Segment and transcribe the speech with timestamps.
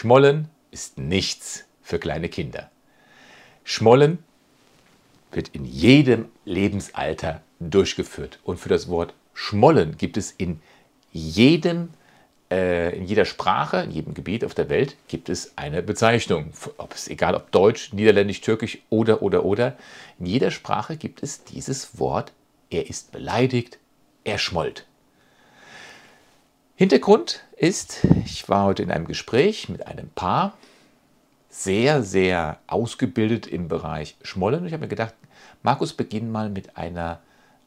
[0.00, 2.70] Schmollen ist nichts für kleine Kinder.
[3.64, 4.20] Schmollen
[5.32, 8.38] wird in jedem Lebensalter durchgeführt.
[8.44, 10.60] Und für das Wort Schmollen gibt es in
[11.10, 11.88] jedem
[12.48, 16.52] äh, in jeder Sprache, in jedem Gebiet auf der Welt gibt es eine Bezeichnung.
[16.76, 19.76] Ob es egal ob Deutsch, Niederländisch, Türkisch oder oder oder.
[20.20, 22.32] In jeder Sprache gibt es dieses Wort.
[22.70, 23.78] Er ist beleidigt,
[24.22, 24.86] er schmollt.
[26.78, 30.56] Hintergrund ist, ich war heute in einem Gespräch mit einem Paar,
[31.50, 34.64] sehr, sehr ausgebildet im Bereich Schmollen.
[34.64, 35.14] Ich habe mir gedacht,
[35.64, 37.18] Markus, beginn mal mit einer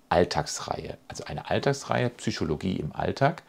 [0.08, 0.98] Alltagsreihe.
[1.10, 3.44] Also eine Alltagsreihe Psychologie im Alltag,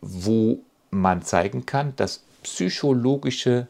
[0.00, 0.58] wo
[0.90, 3.68] man zeigen kann, dass psychologische,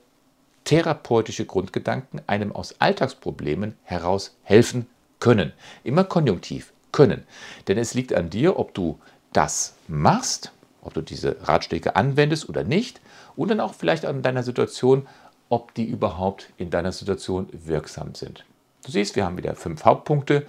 [0.64, 4.86] therapeutische Grundgedanken einem aus Alltagsproblemen heraus helfen
[5.20, 5.52] können.
[5.82, 7.24] Immer konjunktiv können.
[7.68, 8.98] Denn es liegt an dir, ob du
[9.34, 10.53] das machst,
[10.84, 13.00] ob du diese Ratschläge anwendest oder nicht.
[13.36, 15.06] Und dann auch vielleicht an deiner Situation,
[15.48, 18.44] ob die überhaupt in deiner Situation wirksam sind.
[18.84, 20.46] Du siehst, wir haben wieder fünf Hauptpunkte.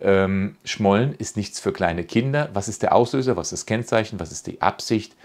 [0.00, 2.50] Ähm, Schmollen ist nichts für kleine Kinder.
[2.52, 3.36] Was ist der Auslöser?
[3.36, 4.20] Was ist das Kennzeichen?
[4.20, 5.16] Was ist die Absicht?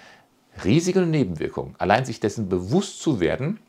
[0.63, 1.75] Risiken und Nebenwirkungen.
[1.77, 3.59] Allein sich dessen bewusst zu werden,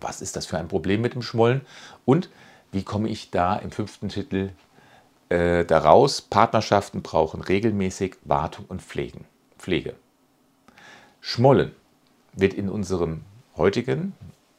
[0.00, 1.62] was ist das für ein Problem mit dem Schmollen
[2.04, 2.30] und
[2.72, 4.50] wie komme ich da im fünften Titel
[5.28, 6.20] äh, daraus?
[6.20, 9.24] Partnerschaften brauchen regelmäßig Wartung und Pflegen,
[9.58, 9.94] Pflege.
[11.20, 11.72] Schmollen
[12.32, 13.22] wird in unserem
[13.56, 14.14] heutigen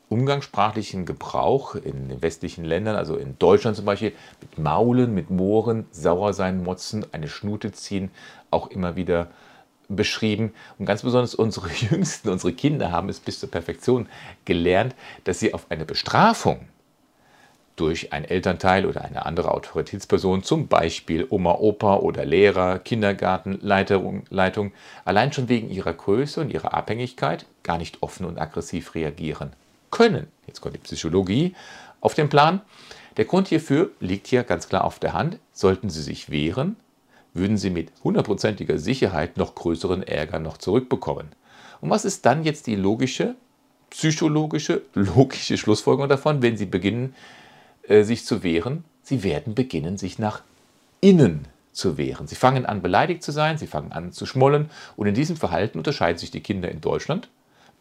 [0.09, 5.85] umgangssprachlichen Gebrauch in den westlichen Ländern, also in Deutschland zum Beispiel, mit Maulen, mit Mohren,
[5.91, 8.11] sauer sein, motzen, eine Schnute ziehen,
[8.49, 9.27] auch immer wieder
[9.87, 10.53] beschrieben.
[10.77, 14.07] Und ganz besonders unsere Jüngsten, unsere Kinder haben es bis zur Perfektion
[14.43, 16.67] gelernt, dass sie auf eine Bestrafung
[17.81, 24.71] durch ein Elternteil oder eine andere Autoritätsperson, zum Beispiel Oma, Opa oder Lehrer, Kindergartenleitung, Leitung,
[25.03, 29.53] allein schon wegen ihrer Größe und ihrer Abhängigkeit gar nicht offen und aggressiv reagieren
[29.89, 30.27] können.
[30.45, 31.55] Jetzt kommt die Psychologie
[32.01, 32.61] auf den Plan.
[33.17, 35.39] Der Grund hierfür liegt hier ganz klar auf der Hand.
[35.51, 36.75] Sollten Sie sich wehren,
[37.33, 41.29] würden Sie mit hundertprozentiger Sicherheit noch größeren Ärger noch zurückbekommen.
[41.81, 43.33] Und was ist dann jetzt die logische,
[43.89, 47.15] psychologische, logische Schlussfolgerung davon, wenn Sie beginnen,
[47.87, 48.83] äh, sich zu wehren?
[49.03, 50.41] Sie werden beginnen, sich nach
[51.01, 52.27] innen zu wehren.
[52.27, 55.77] Sie fangen an, beleidigt zu sein, sie fangen an zu schmollen und in diesem Verhalten
[55.77, 57.29] unterscheiden sich die Kinder in Deutschland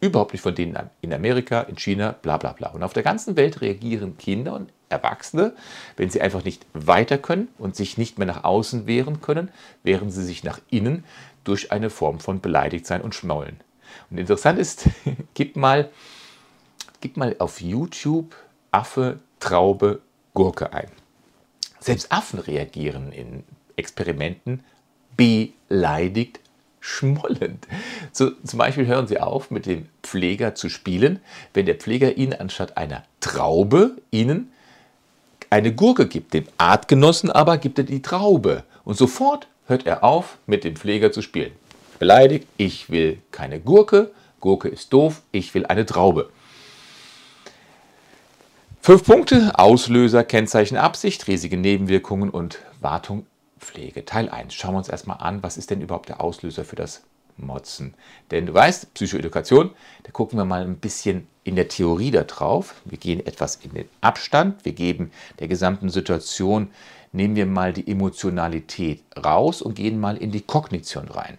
[0.01, 2.69] überhaupt nicht von denen in Amerika, in China, bla bla bla.
[2.69, 5.53] Und auf der ganzen Welt reagieren Kinder und Erwachsene,
[5.95, 9.49] wenn sie einfach nicht weiter können und sich nicht mehr nach außen wehren können,
[9.83, 11.05] wehren sie sich nach innen
[11.43, 13.57] durch eine Form von Beleidigtsein und Schmollen.
[14.09, 14.89] Und interessant ist,
[15.33, 15.89] gib mal,
[16.99, 18.35] gib mal auf YouTube
[18.71, 19.99] Affe, Traube,
[20.33, 20.87] Gurke ein.
[21.81, 23.43] Selbst Affen reagieren in
[23.75, 24.63] Experimenten
[25.17, 26.39] beleidigt
[26.79, 27.67] schmollend.
[28.11, 31.19] So, zum Beispiel hören Sie auf, mit dem Pfleger zu spielen,
[31.53, 34.51] wenn der Pfleger Ihnen anstatt einer Traube Ihnen
[35.49, 36.33] eine Gurke gibt.
[36.33, 38.63] Dem Artgenossen aber gibt er die Traube.
[38.83, 41.51] Und sofort hört er auf, mit dem Pfleger zu spielen.
[41.99, 46.29] Beleidigt, ich will keine Gurke, Gurke ist doof, ich will eine Traube.
[48.83, 53.27] Fünf Punkte, Auslöser, Kennzeichen, Absicht, riesige Nebenwirkungen und Wartung
[53.59, 54.05] Pflege.
[54.05, 54.55] Teil 1.
[54.55, 57.03] Schauen wir uns erstmal an, was ist denn überhaupt der Auslöser für das
[57.37, 57.93] Motzen?
[58.31, 59.69] Denn du weißt, Psychoedukation,
[60.01, 62.73] da gucken wir mal ein bisschen in der Theorie da drauf.
[62.83, 66.71] Wir gehen etwas in den Abstand, wir geben der gesamten Situation,
[67.11, 71.37] nehmen wir mal die Emotionalität raus und gehen mal in die Kognition rein.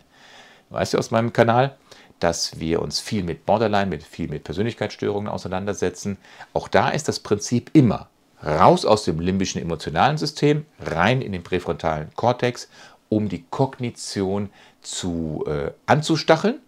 [0.69, 1.77] Du weißt ja aus meinem Kanal,
[2.23, 6.19] dass wir uns viel mit Borderline, mit viel mit Persönlichkeitsstörungen auseinandersetzen.
[6.53, 8.09] Auch da ist das Prinzip immer
[8.45, 12.69] raus aus dem limbischen emotionalen System, rein in den präfrontalen Kortex,
[13.09, 14.51] um die Kognition
[14.83, 16.61] zu, äh, anzustacheln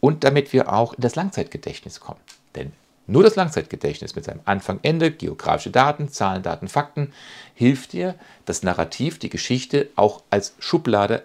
[0.00, 2.20] und damit wir auch in das Langzeitgedächtnis kommen.
[2.54, 2.72] Denn
[3.06, 7.12] nur das Langzeitgedächtnis mit seinem Anfang, Ende, geografische Daten, Zahlen, Daten, Fakten
[7.54, 8.14] hilft dir,
[8.44, 11.24] das Narrativ, die Geschichte auch als Schublade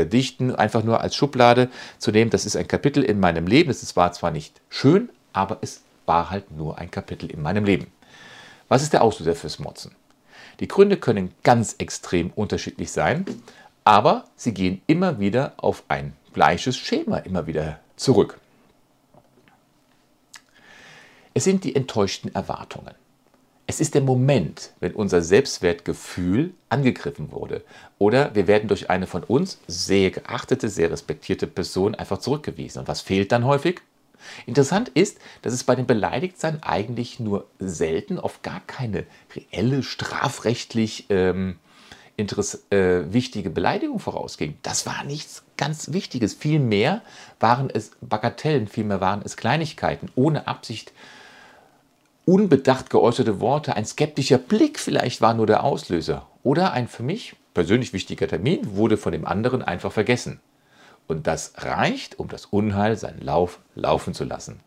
[0.00, 2.30] abzudichten, einfach nur als Schublade zu nehmen.
[2.30, 3.70] Das ist ein Kapitel in meinem Leben.
[3.70, 7.88] Es war zwar nicht schön, aber es war halt nur ein Kapitel in meinem Leben.
[8.68, 9.94] Was ist der Auslöser fürs Motzen?
[10.60, 13.26] Die Gründe können ganz extrem unterschiedlich sein,
[13.84, 18.38] aber sie gehen immer wieder auf ein gleiches Schema immer wieder zurück.
[21.34, 22.94] Es sind die enttäuschten Erwartungen.
[23.68, 27.64] Es ist der Moment, wenn unser Selbstwertgefühl angegriffen wurde
[27.98, 32.80] oder wir werden durch eine von uns sehr geachtete, sehr respektierte Person einfach zurückgewiesen.
[32.80, 33.80] Und was fehlt dann häufig?
[34.46, 39.04] Interessant ist, dass es bei dem Beleidigtsein eigentlich nur selten, oft gar keine
[39.34, 41.56] reelle, strafrechtlich ähm,
[42.18, 44.56] äh, wichtige Beleidigung vorausging.
[44.62, 46.34] Das war nichts ganz Wichtiges.
[46.34, 47.02] Vielmehr
[47.40, 50.92] waren es Bagatellen, vielmehr waren es Kleinigkeiten, ohne Absicht
[52.26, 56.26] unbedacht geäußerte Worte, ein skeptischer Blick vielleicht war nur der Auslöser.
[56.42, 60.40] Oder ein für mich persönlich wichtiger Termin wurde von dem anderen einfach vergessen.
[61.06, 64.60] Und das reicht, um das Unheil seinen Lauf laufen zu lassen.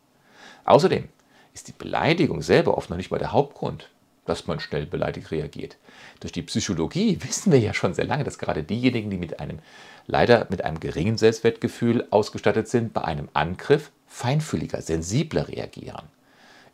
[0.63, 1.09] Außerdem
[1.53, 3.89] ist die Beleidigung selber oft noch nicht mal der Hauptgrund,
[4.25, 5.75] dass man schnell beleidigt reagiert.
[6.21, 9.59] Durch die Psychologie wissen wir ja schon sehr lange, dass gerade diejenigen, die mit einem
[10.07, 16.07] leider mit einem geringen Selbstwertgefühl ausgestattet sind, bei einem Angriff feinfühliger, sensibler reagieren.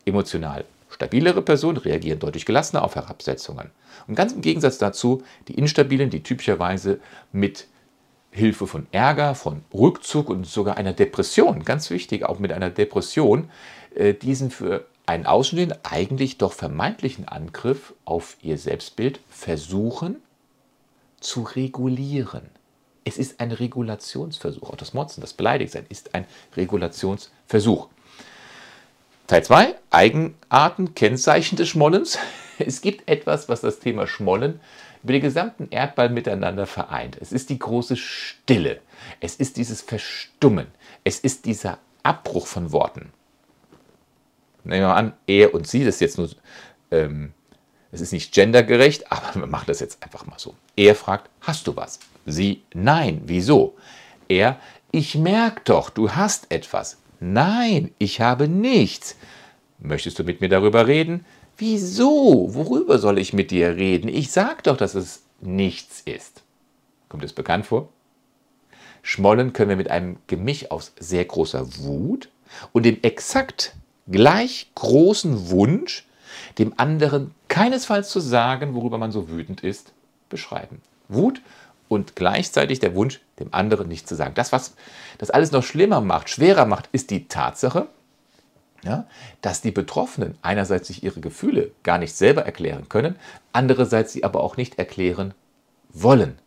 [0.06, 0.66] Emotional
[0.96, 3.70] stabilere Personen reagieren deutlich gelassener auf Herabsetzungen.
[4.08, 7.00] Und ganz im Gegensatz dazu die instabilen, die typischerweise
[7.34, 7.68] mit
[8.32, 13.50] Hilfe von Ärger, von Rückzug und sogar einer Depression, ganz wichtig, auch mit einer Depression,
[13.94, 20.18] äh, diesen für einen außenstehenden, eigentlich doch vermeintlichen Angriff auf ihr Selbstbild versuchen
[21.20, 22.50] zu regulieren.
[23.04, 24.70] Es ist ein Regulationsversuch.
[24.70, 26.26] Auch das Motzen, das Beleidigtsein ist ein
[26.58, 27.88] Regulationsversuch.
[29.28, 32.20] Teil 2, Eigenarten, Kennzeichen des Schmollens.
[32.58, 34.62] Es gibt etwas, was das Thema Schmollen
[35.04, 37.18] über den gesamten Erdball miteinander vereint.
[37.20, 38.80] Es ist die große Stille.
[39.20, 40.68] Es ist dieses Verstummen.
[41.04, 43.12] Es ist dieser Abbruch von Worten.
[44.64, 46.30] Nehmen wir mal an, er und sie, das ist jetzt nur,
[46.92, 47.34] ähm,
[47.92, 50.56] es ist nicht gendergerecht, aber wir machen das jetzt einfach mal so.
[50.78, 52.00] Er fragt, hast du was?
[52.26, 53.76] Sie, nein, wieso?
[54.30, 54.62] Er,
[54.92, 57.00] ich merke doch, du hast etwas.
[57.20, 59.16] Nein, ich habe nichts.
[59.80, 61.26] Möchtest du mit mir darüber reden?
[61.58, 62.54] Wieso?
[62.54, 64.08] Worüber soll ich mit dir reden?
[64.08, 66.44] Ich sag doch, dass es nichts ist.
[67.10, 67.90] Kommt es bekannt vor?
[69.02, 72.30] Schmollen können wir mit einem Gemisch aus sehr großer Wut
[72.74, 73.76] und dem exakt
[74.08, 76.08] gleich großen Wunsch,
[76.58, 79.94] dem anderen keinesfalls zu sagen, worüber man so wütend ist,
[80.30, 80.82] beschreiben.
[81.08, 81.42] Wut
[81.88, 84.36] und gleichzeitig der Wunsch, dem anderen nichts zu sagen.
[84.36, 84.76] Das, was
[85.18, 87.88] das alles noch schlimmer macht, schwerer macht, ist die Tatsache,
[88.84, 89.08] ja,
[89.42, 93.16] dass die Betroffenen einerseits sich ihre Gefühle gar nicht selber erklären können,
[93.52, 95.34] andererseits sie aber auch nicht erklären
[95.90, 96.38] wollen.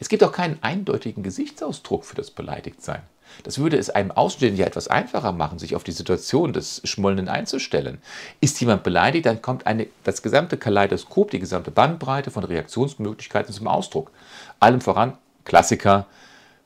[0.00, 3.02] Es gibt auch keinen eindeutigen Gesichtsausdruck für das Beleidigtsein.
[3.44, 7.28] Das würde es einem Außenstehenden ja etwas einfacher machen, sich auf die Situation des Schmollenden
[7.28, 7.98] einzustellen.
[8.40, 13.68] Ist jemand beleidigt, dann kommt eine, das gesamte Kaleidoskop, die gesamte Bandbreite von Reaktionsmöglichkeiten zum
[13.68, 14.10] Ausdruck.
[14.60, 16.06] Allem voran Klassiker,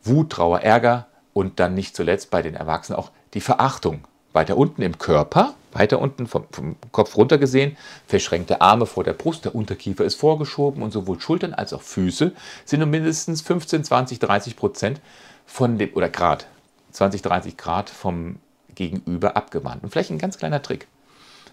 [0.02, 4.04] Wut, Trauer, Ärger und dann nicht zuletzt bei den Erwachsenen auch die Verachtung.
[4.32, 7.76] Weiter unten im Körper, weiter unten vom, vom, Kopf runter gesehen,
[8.06, 12.32] verschränkte Arme vor der Brust, der Unterkiefer ist vorgeschoben und sowohl Schultern als auch Füße
[12.64, 15.00] sind um mindestens 15, 20, 30 Prozent
[15.46, 16.46] von dem, oder Grad,
[16.92, 18.36] 20, 30 Grad vom
[18.74, 19.82] Gegenüber abgewandt.
[19.82, 20.86] Und vielleicht ein ganz kleiner Trick.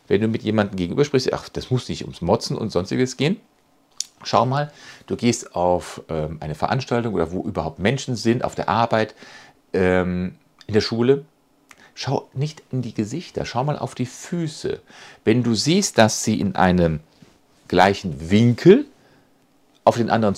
[0.07, 3.39] Wenn du mit jemandem gegenüber sprichst, ach, das muss nicht ums Motzen und sonstiges gehen,
[4.23, 4.71] Schau mal,
[5.07, 9.15] du gehst auf ähm, eine Veranstaltung oder wo überhaupt Menschen sind, auf der Arbeit,
[9.73, 10.35] ähm,
[10.67, 11.25] in der Schule.
[11.95, 14.81] Schau nicht in die Gesichter, schau mal auf die Füße.
[15.23, 16.99] Wenn du siehst, dass sie in einem
[17.67, 18.85] gleichen Winkel
[19.83, 20.35] auf den anderen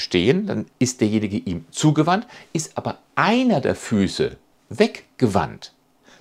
[0.00, 4.36] zustehen, dann ist derjenige ihm zugewandt, ist aber einer der Füße
[4.70, 5.72] weggewandt,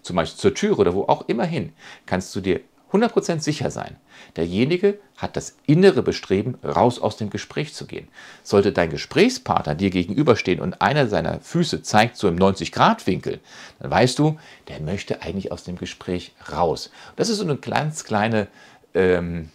[0.01, 1.71] zum Beispiel zur Tür oder wo auch immer hin,
[2.05, 2.59] kannst du dir
[2.91, 3.95] 100% sicher sein,
[4.35, 8.07] derjenige hat das innere Bestreben, raus aus dem Gespräch zu gehen.
[8.41, 13.39] Sollte dein Gesprächspartner dir gegenüberstehen und einer seiner Füße zeigt so im 90-Grad-Winkel,
[13.79, 16.89] dann weißt du, der möchte eigentlich aus dem Gespräch raus.
[17.15, 18.47] Das ist so eine ganz kleine
[18.95, 19.49] ähm,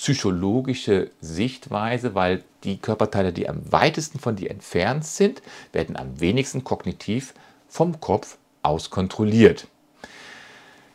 [0.00, 5.42] psychologische Sichtweise, weil die Körperteile, die am weitesten von dir entfernt sind,
[5.72, 7.34] werden am wenigsten kognitiv
[7.68, 9.66] vom Kopf aus kontrolliert.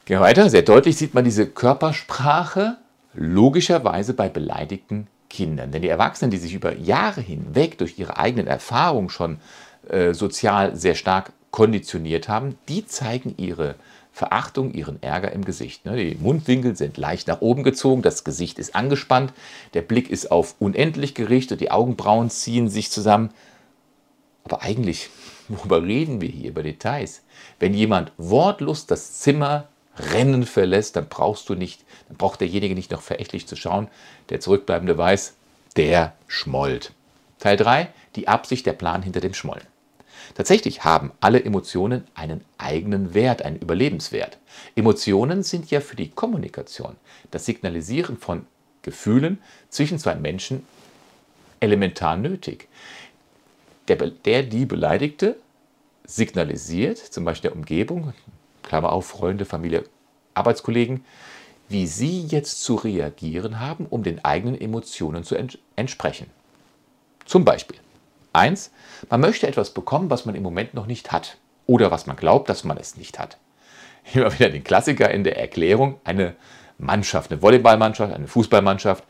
[0.06, 0.50] Gehen wir weiter.
[0.50, 2.78] Sehr deutlich sieht man diese Körpersprache
[3.14, 5.72] logischerweise bei beleidigten Kindern.
[5.72, 9.38] Denn die Erwachsenen, die sich über Jahre hinweg durch ihre eigenen Erfahrungen schon
[9.88, 13.76] äh, sozial sehr stark konditioniert haben, die zeigen ihre
[14.16, 15.84] Verachtung, ihren Ärger im Gesicht.
[15.86, 15.98] Ne?
[15.98, 19.34] Die Mundwinkel sind leicht nach oben gezogen, das Gesicht ist angespannt,
[19.74, 23.32] der Blick ist auf unendlich gerichtet, die Augenbrauen ziehen sich zusammen.
[24.46, 25.10] Aber eigentlich,
[25.50, 26.52] worüber reden wir hier?
[26.52, 27.24] Über Details.
[27.60, 29.68] Wenn jemand wortlos das Zimmer
[29.98, 33.90] Rennen verlässt, dann brauchst du nicht, dann braucht derjenige nicht noch verächtlich zu schauen.
[34.30, 35.34] Der Zurückbleibende weiß,
[35.76, 36.94] der schmollt.
[37.40, 39.75] Teil 3, die Absicht, der Plan hinter dem Schmollen.
[40.34, 44.38] Tatsächlich haben alle Emotionen einen eigenen Wert, einen Überlebenswert.
[44.76, 46.96] Emotionen sind ja für die Kommunikation,
[47.32, 48.46] das Signalisieren von
[48.82, 49.40] Gefühlen
[49.70, 50.66] zwischen zwei Menschen
[51.60, 52.68] elementar nötig.
[53.88, 55.38] Der, der die Beleidigte
[56.06, 58.14] signalisiert, zum Beispiel der Umgebung,
[58.64, 59.86] Klammer auf, Freunde, Familie,
[60.34, 61.06] Arbeitskollegen,
[61.70, 66.28] wie sie jetzt zu reagieren haben, um den eigenen Emotionen zu ents entsprechen.
[67.26, 67.78] Zum Beispiel.
[68.36, 68.72] Eins,
[69.10, 71.38] man möchte etwas bekommen, was man im Moment noch nicht hat.
[71.68, 73.38] Oder was man glaubt, dass man es nicht hat.
[74.14, 76.00] Immer wieder den Klassiker in der Erklärung.
[76.04, 76.36] Eine
[76.78, 79.04] Mannschaft, eine Volleyballmannschaft, eine Fußballmannschaft.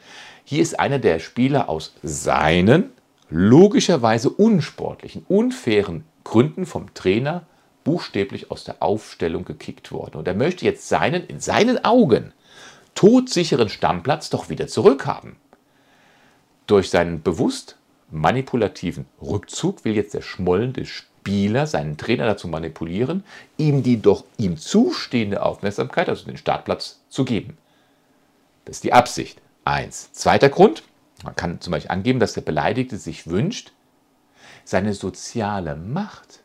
[0.43, 2.91] Hier ist einer der Spieler aus seinen
[3.29, 7.45] logischerweise unsportlichen, unfairen Gründen vom Trainer
[7.83, 10.17] buchstäblich aus der Aufstellung gekickt worden.
[10.17, 12.33] Und er möchte jetzt seinen, in seinen Augen,
[12.95, 15.35] todsicheren Stammplatz doch wieder zurückhaben.
[16.67, 17.77] Durch seinen bewusst
[18.11, 23.23] manipulativen Rückzug will jetzt der schmollende Spieler seinen Trainer dazu manipulieren,
[23.57, 27.57] ihm die doch ihm zustehende Aufmerksamkeit, also den Startplatz, zu geben.
[28.65, 29.41] Das ist die Absicht.
[29.63, 30.11] Eins.
[30.11, 30.83] Zweiter Grund,
[31.23, 33.71] man kann zum Beispiel angeben, dass der Beleidigte sich wünscht,
[34.63, 36.43] seine soziale Macht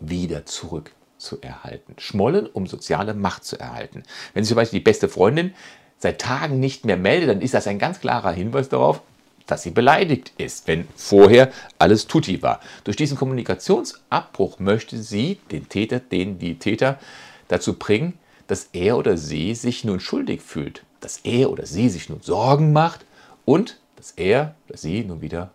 [0.00, 1.94] wieder zurückzuerhalten.
[1.98, 4.02] Schmollen, um soziale Macht zu erhalten.
[4.34, 5.54] Wenn sich zum Beispiel die beste Freundin
[5.98, 9.02] seit Tagen nicht mehr meldet, dann ist das ein ganz klarer Hinweis darauf,
[9.48, 12.60] dass sie beleidigt ist, wenn vorher alles tutti war.
[12.84, 17.00] Durch diesen Kommunikationsabbruch möchte sie den Täter, den die Täter
[17.48, 18.14] dazu bringen,
[18.46, 22.72] dass er oder sie sich nun schuldig fühlt, dass er oder sie sich nun Sorgen
[22.72, 23.04] macht
[23.44, 25.50] und dass er oder sie nun wieder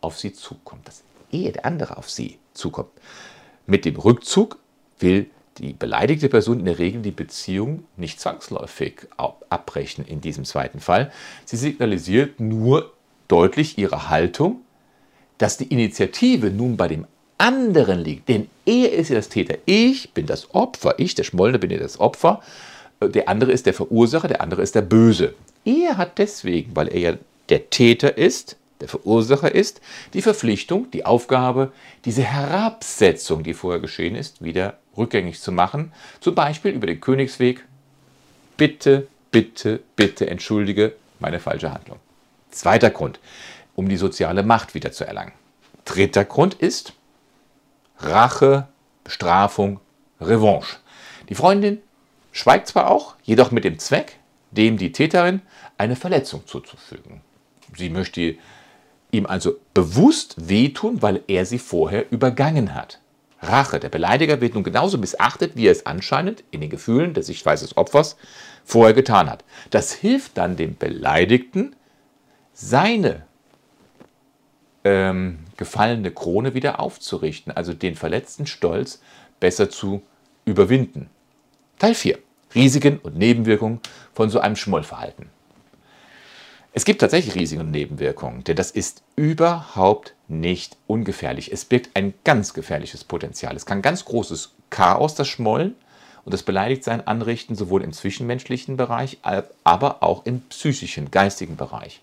[0.00, 2.90] auf sie zukommt, dass er, der andere, auf sie zukommt.
[3.66, 4.58] Mit dem Rückzug
[4.98, 10.80] will die beleidigte Person in der Regel die Beziehung nicht zwangsläufig abbrechen in diesem zweiten
[10.80, 11.12] Fall.
[11.44, 12.93] Sie signalisiert nur
[13.28, 14.60] deutlich ihre Haltung,
[15.38, 17.06] dass die Initiative nun bei dem
[17.38, 18.28] anderen liegt.
[18.28, 19.58] Denn er ist ja das Täter.
[19.66, 20.94] Ich bin das Opfer.
[20.98, 22.40] Ich, der Schmollene, bin ja das Opfer.
[23.02, 25.34] Der andere ist der Verursacher, der andere ist der Böse.
[25.64, 27.14] Er hat deswegen, weil er ja
[27.48, 29.80] der Täter ist, der Verursacher ist,
[30.14, 31.72] die Verpflichtung, die Aufgabe,
[32.04, 35.92] diese Herabsetzung, die vorher geschehen ist, wieder rückgängig zu machen.
[36.20, 37.64] Zum Beispiel über den Königsweg.
[38.56, 41.98] Bitte, bitte, bitte entschuldige meine falsche Handlung.
[42.54, 43.20] Zweiter Grund,
[43.74, 45.32] um die soziale Macht wieder zu erlangen.
[45.84, 46.94] Dritter Grund ist
[47.98, 48.68] Rache,
[49.02, 49.80] Bestrafung,
[50.20, 50.76] Revanche.
[51.28, 51.82] Die Freundin
[52.32, 54.18] schweigt zwar auch, jedoch mit dem Zweck,
[54.50, 55.42] dem die Täterin
[55.78, 57.20] eine Verletzung zuzufügen.
[57.76, 58.36] Sie möchte
[59.10, 63.00] ihm also bewusst wehtun, weil er sie vorher übergangen hat.
[63.40, 63.78] Rache.
[63.78, 67.66] Der Beleidiger wird nun genauso missachtet, wie er es anscheinend in den Gefühlen der Sichtweise
[67.66, 68.16] des Opfers
[68.64, 69.44] vorher getan hat.
[69.70, 71.76] Das hilft dann dem Beleidigten,
[72.54, 73.22] seine
[74.84, 79.00] ähm, gefallene Krone wieder aufzurichten, also den verletzten Stolz
[79.40, 80.02] besser zu
[80.44, 81.10] überwinden.
[81.78, 82.18] Teil 4.
[82.54, 83.80] Risiken und Nebenwirkungen
[84.12, 85.28] von so einem Schmollverhalten.
[86.72, 91.52] Es gibt tatsächlich Risiken und Nebenwirkungen, denn das ist überhaupt nicht ungefährlich.
[91.52, 93.54] Es birgt ein ganz gefährliches Potenzial.
[93.54, 95.76] Es kann ganz großes Chaos, das Schmollen
[96.24, 99.18] und das Beleidigtsein anrichten, sowohl im zwischenmenschlichen Bereich,
[99.62, 102.00] aber auch im psychischen, geistigen Bereich.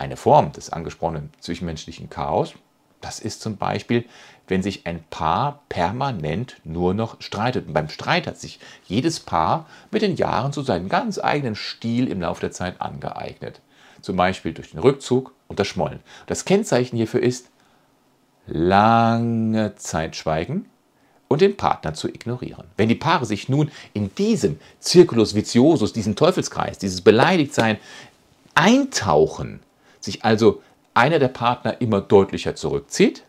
[0.00, 2.54] Eine Form des angesprochenen zwischenmenschlichen Chaos,
[3.00, 4.04] das ist zum Beispiel,
[4.48, 7.68] wenn sich ein Paar permanent nur noch streitet.
[7.68, 12.08] Und beim Streit hat sich jedes Paar mit den Jahren zu seinem ganz eigenen Stil
[12.08, 13.60] im Laufe der Zeit angeeignet
[14.02, 16.00] zum Beispiel durch den Rückzug und das Schmollen.
[16.26, 17.48] Das Kennzeichen hierfür ist
[18.46, 20.66] lange Zeit schweigen
[21.28, 22.64] und den Partner zu ignorieren.
[22.76, 27.78] Wenn die Paare sich nun in diesem Circulus viciosus, diesen Teufelskreis, dieses Beleidigtsein
[28.54, 29.60] eintauchen,
[30.00, 30.62] sich also
[30.94, 33.24] einer der Partner immer deutlicher zurückzieht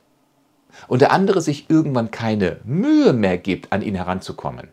[0.88, 4.70] und der andere sich irgendwann keine Mühe mehr gibt, an ihn heranzukommen.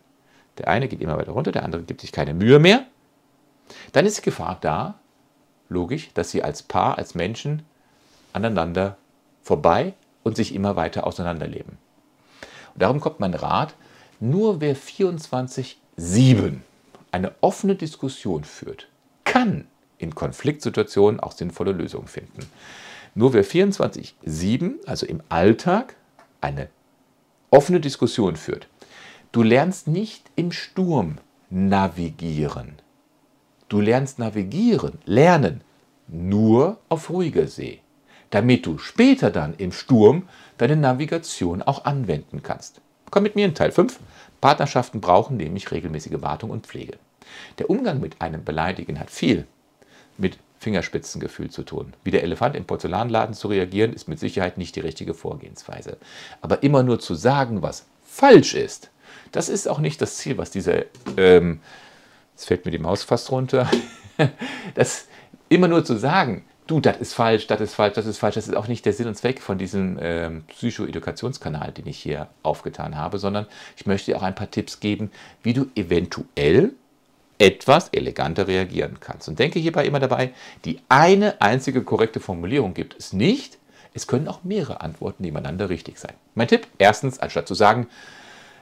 [0.57, 2.85] Der eine geht immer weiter runter, der andere gibt sich keine Mühe mehr.
[3.91, 4.95] Dann ist die Gefahr da,
[5.69, 7.63] logisch, dass sie als Paar, als Menschen
[8.33, 8.97] aneinander
[9.41, 11.77] vorbei und sich immer weiter auseinanderleben.
[12.73, 13.75] Und darum kommt mein Rat,
[14.19, 16.57] nur wer 24-7
[17.11, 18.87] eine offene Diskussion führt,
[19.23, 19.67] kann
[19.99, 22.49] in Konfliktsituationen auch sinnvolle Lösungen finden.
[23.13, 25.95] Nur wer 24-7, also im Alltag,
[26.41, 26.69] eine
[27.51, 28.67] offene Diskussion führt,
[29.31, 31.17] du lernst nicht im Sturm
[31.49, 32.73] navigieren.
[33.67, 35.61] Du lernst navigieren, lernen
[36.07, 37.81] nur auf ruhiger See,
[38.31, 40.27] damit du später dann im Sturm
[40.57, 42.81] deine Navigation auch anwenden kannst.
[43.11, 43.99] Komm mit mir in Teil 5.
[44.41, 46.97] Partnerschaften brauchen nämlich regelmäßige Wartung und Pflege.
[47.57, 49.45] Der Umgang mit einem Beleidigen hat viel
[50.19, 51.93] mit Fingerspitzengefühl zu tun.
[52.03, 55.97] Wie der Elefant im Porzellanladen zu reagieren, ist mit Sicherheit nicht die richtige Vorgehensweise.
[56.41, 58.91] Aber immer nur zu sagen, was falsch ist,
[59.31, 60.83] das ist auch nicht das Ziel, was dieser
[61.17, 61.61] ähm,
[62.39, 63.69] Jetzt fällt mir die Maus fast runter.
[64.75, 65.07] Das
[65.47, 68.49] immer nur zu sagen, du, das ist falsch, das ist falsch, das ist falsch, das
[68.49, 72.97] ist auch nicht der Sinn und Zweck von diesem ähm, Psychoedukationskanal, den ich hier aufgetan
[72.97, 73.45] habe, sondern
[73.77, 75.09] ich möchte dir auch ein paar Tipps geben,
[75.41, 76.73] wie du eventuell
[77.39, 79.27] etwas eleganter reagieren kannst.
[79.27, 80.33] Und denke hierbei immer dabei,
[80.65, 83.57] die eine einzige korrekte Formulierung gibt es nicht,
[83.93, 86.13] Es können auch mehrere Antworten nebeneinander richtig sein.
[86.35, 87.87] Mein Tipp, erstens, anstatt zu sagen,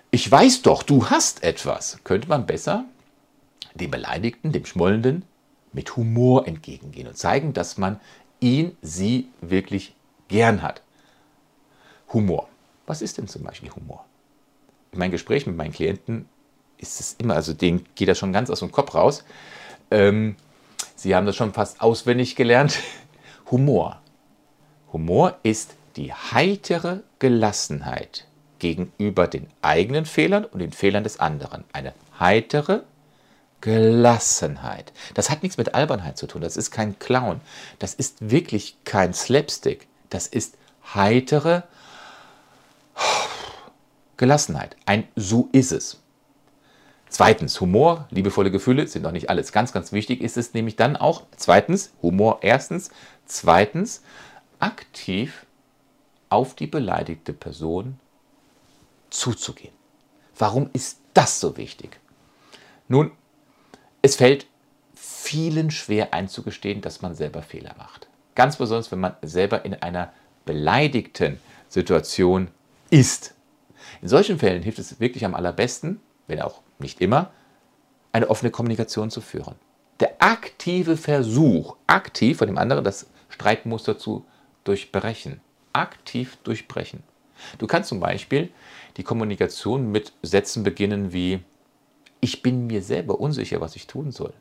[0.09, 2.85] ich weiß doch, du hast etwas, könnte man besser
[3.73, 5.23] dem Beleidigten, dem Schmollenden
[5.73, 7.99] mit Humor entgegengehen und zeigen, dass man
[8.39, 9.95] ihn, sie wirklich
[10.27, 10.81] gern hat.
[12.13, 12.47] Humor.
[12.85, 14.05] Was ist denn zum Beispiel Humor?
[14.93, 16.27] In meinen Gesprächen mit meinen Klienten
[16.77, 19.23] ist es immer, also denen geht das schon ganz aus dem Kopf raus.
[19.91, 20.35] Ähm,
[20.95, 22.79] sie haben das schon fast auswendig gelernt.
[23.51, 24.01] Humor.
[24.91, 28.25] Humor ist die heitere Gelassenheit
[28.59, 31.63] gegenüber den eigenen Fehlern und den Fehlern des anderen.
[31.73, 32.83] Eine heitere
[33.61, 34.93] Gelassenheit.
[35.13, 36.41] Das hat nichts mit Albernheit zu tun.
[36.41, 37.41] Das ist kein Clown.
[37.79, 39.87] Das ist wirklich kein Slapstick.
[40.09, 40.57] Das ist
[40.93, 41.63] heitere
[44.17, 44.75] Gelassenheit.
[44.85, 45.99] Ein so ist es.
[47.09, 49.51] Zweitens, Humor, liebevolle Gefühle sind noch nicht alles.
[49.51, 52.89] Ganz, ganz wichtig ist es nämlich dann auch, zweitens, Humor erstens,
[53.25, 54.03] zweitens,
[54.59, 55.45] aktiv
[56.29, 57.99] auf die beleidigte Person
[59.09, 59.73] zuzugehen.
[60.37, 61.99] Warum ist das so wichtig?
[62.87, 63.11] Nun,
[64.01, 64.47] es fällt
[64.95, 68.07] vielen schwer einzugestehen, dass man selber Fehler macht.
[68.35, 70.13] Ganz besonders, wenn man selber in einer
[70.45, 72.49] beleidigten Situation
[72.89, 73.33] ist.
[74.01, 77.31] In solchen Fällen hilft es wirklich am allerbesten, wenn auch nicht immer,
[78.11, 79.55] eine offene Kommunikation zu führen.
[79.99, 84.25] Der aktive Versuch, aktiv von dem anderen das Streitmuster zu
[84.63, 85.41] durchbrechen.
[85.73, 87.03] Aktiv durchbrechen.
[87.57, 88.49] Du kannst zum Beispiel
[88.97, 91.39] die Kommunikation mit Sätzen beginnen wie
[92.19, 94.33] ich bin mir selber unsicher, was ich tun soll.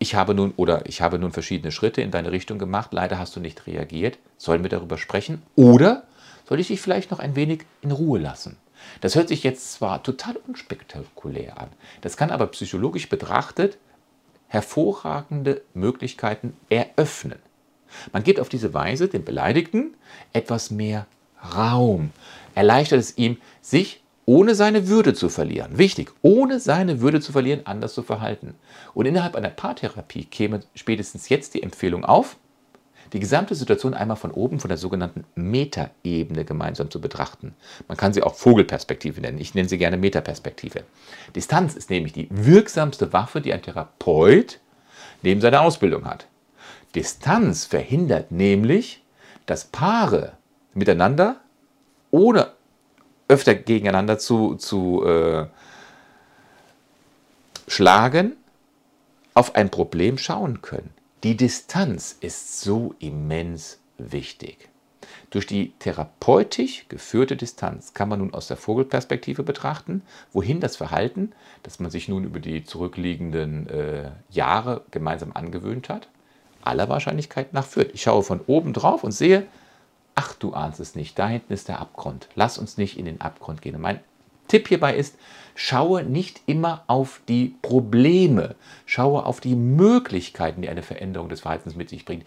[0.00, 3.34] Ich habe nun oder ich habe nun verschiedene Schritte in deine Richtung gemacht, leider hast
[3.36, 4.18] du nicht reagiert.
[4.36, 5.42] Sollen wir darüber sprechen?
[5.56, 6.04] Oder
[6.48, 8.56] soll ich dich vielleicht noch ein wenig in Ruhe lassen?
[9.00, 11.68] Das hört sich jetzt zwar total unspektakulär an,
[12.00, 13.78] das kann aber psychologisch betrachtet
[14.48, 17.38] hervorragende Möglichkeiten eröffnen.
[18.12, 19.94] Man gibt auf diese Weise dem Beleidigten
[20.32, 21.06] etwas mehr
[21.54, 22.10] Raum,
[22.54, 27.62] erleichtert es ihm, sich ohne seine Würde zu verlieren, wichtig, ohne seine Würde zu verlieren,
[27.64, 28.54] anders zu verhalten.
[28.92, 32.36] Und innerhalb einer Paartherapie käme spätestens jetzt die Empfehlung auf,
[33.12, 37.54] die gesamte Situation einmal von oben, von der sogenannten Metaebene gemeinsam zu betrachten.
[37.86, 39.38] Man kann sie auch Vogelperspektive nennen.
[39.38, 40.84] Ich nenne sie gerne Metaperspektive.
[41.34, 44.60] Distanz ist nämlich die wirksamste Waffe, die ein Therapeut
[45.22, 46.26] neben seiner Ausbildung hat.
[46.94, 49.02] Distanz verhindert nämlich,
[49.46, 50.32] dass Paare
[50.74, 51.36] miteinander,
[52.10, 52.52] ohne
[53.28, 55.46] öfter gegeneinander zu, zu äh,
[57.66, 58.36] schlagen,
[59.34, 60.90] auf ein Problem schauen können.
[61.24, 64.68] Die Distanz ist so immens wichtig.
[65.30, 70.02] Durch die therapeutisch geführte Distanz kann man nun aus der Vogelperspektive betrachten,
[70.32, 71.32] wohin das Verhalten,
[71.64, 76.08] das man sich nun über die zurückliegenden äh, Jahre gemeinsam angewöhnt hat,
[76.62, 77.94] aller Wahrscheinlichkeit nach führt.
[77.94, 79.48] Ich schaue von oben drauf und sehe,
[80.14, 82.28] ach du ahnst es nicht, da hinten ist der Abgrund.
[82.36, 83.80] Lass uns nicht in den Abgrund gehen.
[83.80, 83.98] Mein
[84.48, 85.16] Tipp hierbei ist,
[85.54, 88.54] schaue nicht immer auf die Probleme,
[88.86, 92.24] schaue auf die Möglichkeiten, die eine Veränderung des Verhaltens mit sich bringt.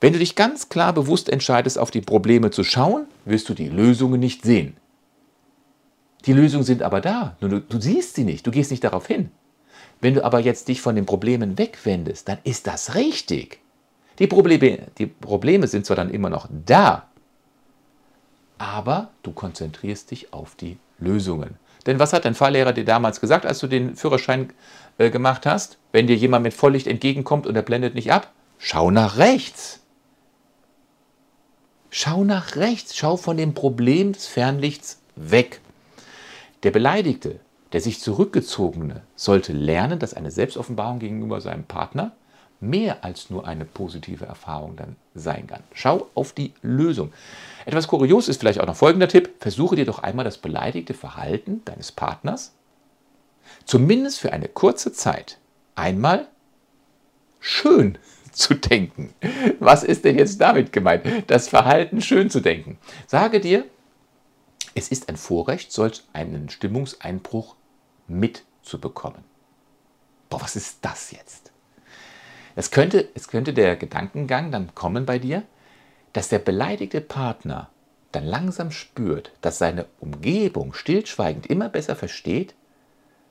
[0.00, 3.68] Wenn du dich ganz klar bewusst entscheidest, auf die Probleme zu schauen, wirst du die
[3.68, 4.76] Lösungen nicht sehen.
[6.26, 9.06] Die Lösungen sind aber da, nur du, du siehst sie nicht, du gehst nicht darauf
[9.06, 9.30] hin.
[10.00, 13.60] Wenn du aber jetzt dich von den Problemen wegwendest, dann ist das richtig.
[14.18, 17.08] Die Probleme, die Probleme sind zwar dann immer noch da,
[18.58, 21.56] aber du konzentrierst dich auf die Lösungen.
[21.86, 24.52] Denn was hat dein Fahrlehrer dir damals gesagt, als du den Führerschein
[24.98, 25.78] äh, gemacht hast?
[25.90, 29.80] Wenn dir jemand mit Volllicht entgegenkommt und er blendet nicht ab, schau nach rechts.
[31.90, 35.60] Schau nach rechts, schau von dem Problem des Fernlichts weg.
[36.62, 37.40] Der Beleidigte,
[37.72, 42.12] der sich zurückgezogene, sollte lernen, dass eine Selbstoffenbarung gegenüber seinem Partner
[42.62, 45.62] mehr als nur eine positive Erfahrung dann sein kann.
[45.74, 47.12] Schau auf die Lösung.
[47.66, 49.30] Etwas kurios ist vielleicht auch noch folgender Tipp.
[49.40, 52.54] Versuche dir doch einmal das beleidigte Verhalten deines Partners,
[53.64, 55.38] zumindest für eine kurze Zeit,
[55.74, 56.28] einmal
[57.40, 57.98] schön
[58.32, 59.12] zu denken.
[59.58, 61.04] Was ist denn jetzt damit gemeint?
[61.26, 62.78] Das Verhalten schön zu denken.
[63.06, 63.66] Sage dir,
[64.74, 67.56] es ist ein Vorrecht, solch einen Stimmungseinbruch
[68.06, 69.24] mitzubekommen.
[70.30, 71.51] Boah, was ist das jetzt?
[72.54, 75.42] Es könnte, es könnte der Gedankengang dann kommen bei dir,
[76.12, 77.70] dass der beleidigte Partner
[78.12, 82.54] dann langsam spürt, dass seine Umgebung stillschweigend immer besser versteht,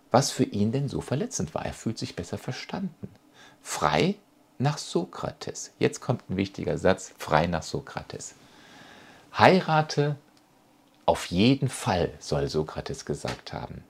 [0.09, 1.65] was für ihn denn so verletzend war.
[1.65, 3.09] Er fühlt sich besser verstanden.
[3.61, 4.15] Frei
[4.57, 5.73] nach Sokrates.
[5.79, 8.35] Jetzt kommt ein wichtiger Satz, frei nach Sokrates.
[9.37, 10.17] Heirate
[11.05, 13.83] auf jeden Fall, soll Sokrates gesagt haben.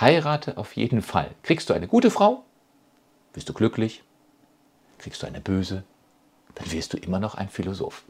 [0.00, 1.30] Heirate auf jeden Fall.
[1.42, 2.44] Kriegst du eine gute Frau,
[3.32, 4.02] bist du glücklich,
[5.04, 5.84] kriegst du eine böse,
[6.54, 8.04] dann wirst du immer noch ein Philosoph.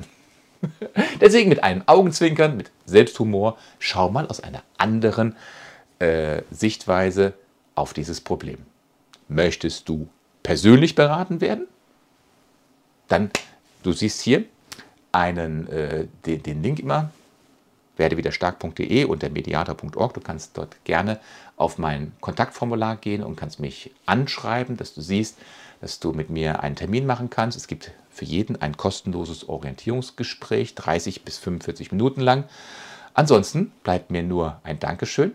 [1.21, 5.35] Deswegen mit einem Augenzwinkern, mit Selbsthumor, schau mal aus einer anderen
[5.99, 7.35] äh, Sichtweise
[7.75, 8.59] auf dieses Problem.
[9.27, 10.09] Möchtest du
[10.45, 11.67] persönlich beraten werden?
[13.09, 13.31] Dann,
[13.83, 14.45] du siehst hier
[15.11, 17.11] einen, äh, den, den Link immer,
[17.97, 20.15] werdewiderstark.de und der mediator.org.
[20.15, 21.19] Du kannst dort gerne
[21.57, 25.39] auf mein Kontaktformular gehen und kannst mich anschreiben, dass du siehst,
[25.85, 27.59] dass du mit mir einen Termin machen kannst.
[27.59, 32.45] Es gibt für jeden ein kostenloses Orientierungsgespräch, 30 bis 45 Minuten lang.
[33.13, 35.35] Ansonsten bleibt mir nur ein Dankeschön.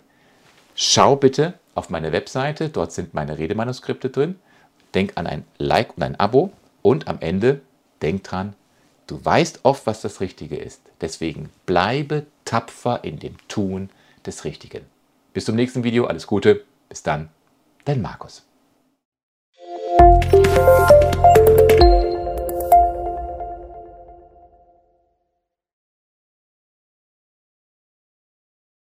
[0.73, 4.39] Schau bitte auf meine Webseite, dort sind meine Redemanuskripte drin.
[4.95, 7.61] Denk an ein Like und ein Abo und am Ende
[8.01, 8.55] denk dran,
[9.05, 10.81] du weißt oft, was das Richtige ist.
[10.99, 13.91] Deswegen bleibe tapfer in dem Tun
[14.25, 14.83] des Richtigen.
[15.31, 17.29] Bis zum nächsten Video, alles Gute, bis dann,
[17.85, 18.48] dein Markus.
[20.59, 21.08] Thank you.